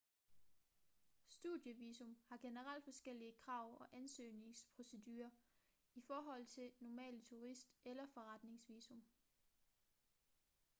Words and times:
studievisum 1.27 2.17
har 2.29 2.37
generelt 2.37 2.83
forskellige 2.83 3.33
krav 3.45 3.77
og 3.81 3.87
ansøgningsprocedurer 3.93 5.29
i 5.95 6.01
forhold 6.01 6.45
til 6.45 6.71
normale 6.81 7.21
turist- 7.21 7.75
eller 7.85 8.07
forretningsvisum 8.13 9.03